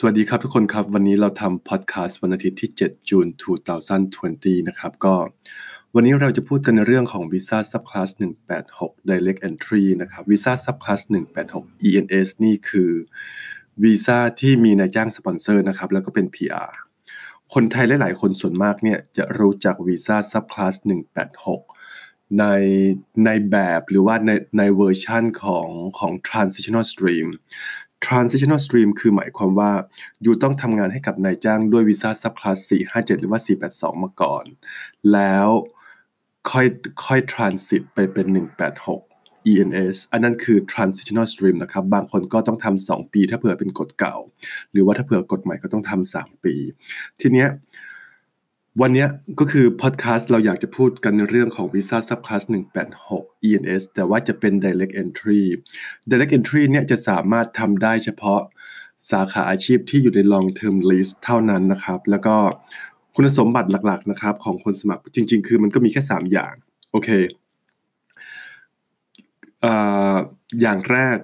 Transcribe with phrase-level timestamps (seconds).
[0.00, 3.26] สวัสดีครับทุกคนครับ วันนี้เราทำพอดแคสต์วันอาทิตย์ที่ 7 June
[3.98, 5.14] 2020 นะครับ ก็
[5.94, 8.10] วันนี้เราจะพูดกันในเรื่องของ Visa Subclass
[8.60, 11.00] 186 Direct Entry นะครับ Visa Subclass
[11.44, 12.90] 186 ENS นี่คือ
[13.82, 16.70] วีซ่าที่มีนายจ้างสปอนเซอร์นะครับ แล้วก็เป็น PR
[17.54, 20.74] คนไทยหลาย ๆ คนส่วนมากเนี่ยจะรู้จักวีซ่า Subclass
[21.56, 22.44] 186 ใน
[23.24, 25.68] ในแบบหรือว่าในในเวอร์ชันของ
[25.98, 27.28] ของ transitional stream
[28.06, 29.70] transitional stream คือหมายความว่า
[30.24, 33.40] ยูต้องทำงานให้กับนายจ้างด้วยวีซ่าซับคลาส457 หรือว่า
[33.70, 34.44] 482 มาก่อน
[35.12, 35.48] แล้ว
[36.50, 36.66] ค่อย
[37.04, 38.26] ค่อย transit ไปเป็น
[38.88, 44.16] 186 ENS อันนั้นคือ transitional stream นะครับ บางคนก็ต้องทำ2ปี ถ้าเผื่อเป็นกฎเก่า
[44.72, 46.54] หรือว่าถ้าเผื่อกฎใหม่ก็ต้องทำ3ปี
[47.20, 47.48] ทีเนี้ย
[48.82, 49.06] วันนี้
[49.40, 52.42] ก็คือพอดแคสต์เราอยากจะพูดกันในเรื่องของ Visa Subclass
[52.94, 55.42] 186 ENS แต่ว่าจะเป็น Direct Entry
[56.10, 58.40] Direct Entry เนี่ยจะสามารถทำได้เฉพาะ
[59.10, 62.36] สาขาอาชีพที่อยู่ใน Long Term List เท่านั้นนะครับ แล้วก็
[63.14, 66.54] คุณสมบัติหลักๆนะครับของคนสมัครจริง ๆ คือมันก็มีแค่ 3 อย่าง
[66.92, 67.08] โอเค
[70.60, 71.16] อย่างแรก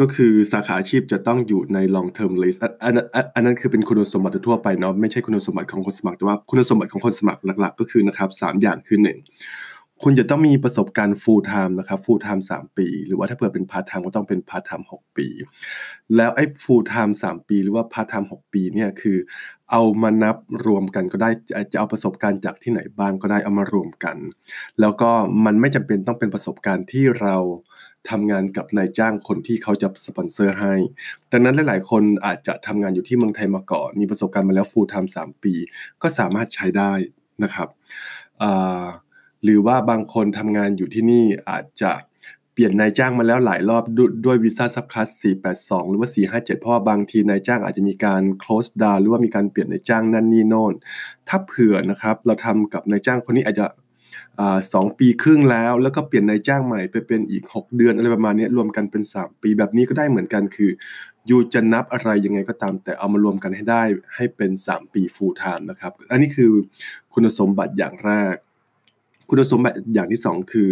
[0.00, 2.94] ก็คือสาขาอาชีพจะต้องอยู่ใน long term list อัน
[3.34, 9.18] อันนั้นคือเป็นคุณสมบัติทั่วไปเนาะไม่ใช่คุณสมบัติของคนสมัครแต่ว่าคุณสมบัติของคนสมัครหลัก ๆ ก็คือนะครับสามอย่างคือหนึ่ง
[10.04, 15.16] คุณจะต้องมีประสบการณ์ full time นะครับ full time 3 ปี หรือว่าถ้าเผื่อเป็น part time ก็ต้องเป็น part time 6
[15.16, 15.26] ปี
[16.16, 19.16] แล้วไอ้ full time 3 ปีหรือว่า part time 6 ปีเนี่ยคือ
[19.70, 21.30] เอามานับรวมกันก็ได้
[21.72, 24.16] จะเอาประสบการณ์จากที่ไหนบ้างก็ได้เอามารวมกัน
[24.80, 25.10] แล้วก็
[25.44, 27.36] มันไม่จำเป็นต้องเป็นประสบการณ์ที่เรา
[28.10, 30.74] ทำงานกับนายจ้างคนที่เขาจะสปอนเซอร์ให้
[31.32, 35.54] ดังนั้นหลาย ๆ คนอาจจะทำงานอยู่ที่เมืองไทยมาก่อน มีประสบการณ์มาแล้ว full time 3ปี
[36.02, 36.92] ก็สามารถใช้ได้
[37.42, 37.68] นะครับ
[39.44, 41.92] หรือว่าบางคนทำงานอยู่ที่นี่อาจจะ
[42.52, 43.84] เปลี่ยนนายจ้างมาแล้วหลายรอบ
[44.24, 45.08] ด้วยวีซ่าซับคลาส
[45.50, 50.74] 482 หรือว่า 457 เพราะว่าบางทีนายจ้างอาจจะมีการ close down หรือว่ามีการเปลี่ยนนายจ้างนั่นนี่โน่น
[51.28, 53.66] ถ้าเผื่อนะครับเราทำกับนายจ้างคนนี้อาจจะ
[54.72, 60.70] สองปีครึ่งแล้ว แล้วก็เปลี่ยนนายจ้างใหม่ไปเป็นอีก 6 เดือนอะไรประมาณนี้รวมกันเป็น 3 ปีแบบนี้ก็ได้เหมือนกันคือ
[61.30, 63.82] ยูจะนับอะไรยังไงก็ตาม แต่เอามารวมกันให้ได้
[64.16, 66.52] ให้เป็น 3 ปี full time นะครับ อันนี้คือ
[67.12, 68.34] คุณสมบัติอย่างแรก
[69.28, 70.70] คุณสมบัติอย่างที่ 2 คือ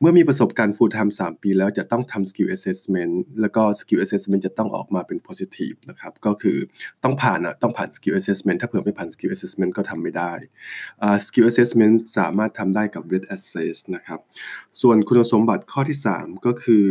[0.00, 6.56] เมื่อมีประสบการณ์ full time 3 ปีแล้วจะต้องทำ skill assessment แล้วก็ skill assessment จะต้องออกมาเป็น positive นะครับ ก็คือ
[7.04, 10.32] ต้องผ่านอะต้องผ่าน skill assessment ถ้าเผื่อไม่ผ่าน skill assessment ก็ทำไม่ได้
[11.26, 14.20] skill assessment สามารถทำได้กับ wet assess นะครับ
[14.80, 16.86] ส่วนคุณสมบัติข้อที่ 3 ก็คือ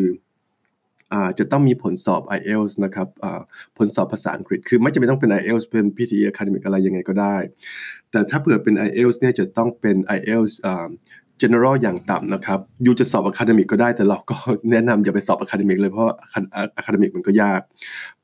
[1.40, 3.08] จะต้องมีผลสอบ IELTS นะครับ
[3.78, 7.36] ผลสอบภาษาอังกฤษ คือไม่จำเป็นต้องเป็น IELTS เป็น PTE Academic อะไรยังไงก็ได้
[8.12, 10.56] แต่ถ้าเผื่อเป็น IELTS เนี่ยจะต้องเป็น IELTS
[11.42, 14.38] general อย่างต่ำนะครับยูจะสอบ academic ก็ได้ แต่เราก็
[14.72, 16.08] แนะนำอย่าไปสอบ academic เลยเพราะ
[16.80, 17.62] academic มันก็ยาก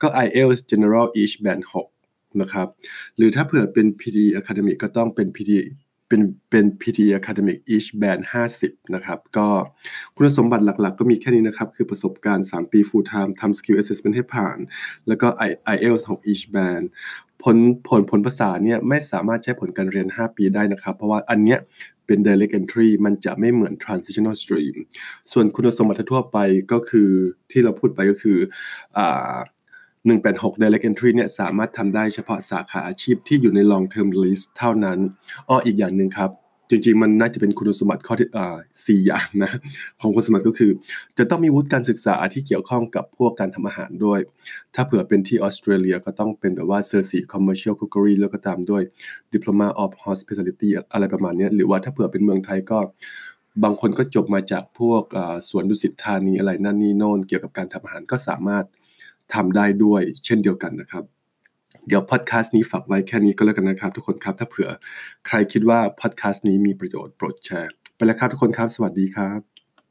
[0.01, 1.63] ก็ IELTS general each band
[1.97, 2.67] 6นะครับ
[3.17, 5.63] หรือถ้าเผื่อเป็น PTE Academic ก็ต้องเป็น PTE
[6.13, 8.21] เป็นเป็น PT Academic Each Band
[8.57, 9.47] 50 นะครับ ก็
[10.15, 14.57] คุณสมบัติหลักๆ ก็มีแค่นี้นะครับ คือประสบการณ์ 3 ปี full time ทำ skill assessment ให้ผ่าน
[15.07, 15.27] แล้วก็
[15.75, 16.83] IELTS 6 Each Band
[17.43, 17.57] ผล
[17.87, 21.59] ผลผลภาษาเนี่ยไม่สามารถใช้ผลการเรียน 5 ปีได้นะครับ เพราะว่าอันเนี้ย
[22.05, 24.75] เป็น direct entry มันจะไม่เหมือน transitional stream
[25.31, 26.37] ส่วนคุณสมบัติทั่วไป
[26.71, 27.09] ก็คือ
[27.51, 28.37] ที่เราพูดไปก็คือ
[28.97, 29.35] อ่า
[30.07, 34.99] 186 direct entry เนี่ยสามารถทำได้เฉพาะสาขาอาชีพที่อยู่ใน long term list เท่านั้น
[35.49, 36.31] อ้ออีกอย่างหนึ่งครับ
[36.69, 38.29] จริงๆ มันน่าจะเป็นคุณสมบัติข้อที่
[38.85, 39.51] สี่อย่างนะ
[40.01, 40.71] ของคุณสมบัติก็คือ
[41.17, 44.19] จะต้องมีวุฒิการศึกษาที่เกี่ยวข้องกับพวกการทำอาหารด้วย
[44.75, 48.83] ถ้าเผื่อเป็นที่ออสเตรเลียก็ต้องเป็นแบบว่าเซอร์สี commercial cookery แล้วก็ตามด้วย
[49.33, 52.79] diploma of hospitality อะไรประมาณนี้หรือว่าถ้าเผื่อเป็นเมืองไทยก็
[53.63, 55.03] บางคนก็จบมาจากพวก
[55.49, 58.65] สวนดุสิตธานีอะไรนั่นนี่โน่นเกี่ยวกับการทำอาหารก็สามารถ
[59.33, 61.03] ทำได้ด้วยเช่นเดียวกันนะครับ
[61.87, 64.69] เดี๋ยวพอดแคสต์นี้ฝากไว้แค่นี้ก็แล้วกันนะครับ ทุกคนครับถ้าเผื่อ
[65.27, 69.52] ใครคิดว่าพอดแคสต์นี้มีประโยชน์โปรดแชร์ ไปแล้วครับทุกคนครับ สวัสดีครับ